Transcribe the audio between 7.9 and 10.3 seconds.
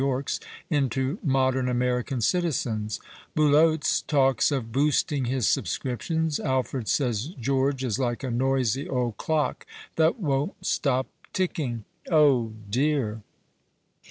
like a noisy old clock that